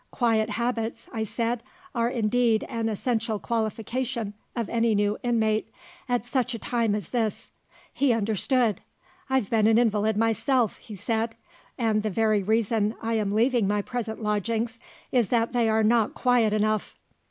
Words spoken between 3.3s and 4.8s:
qualification of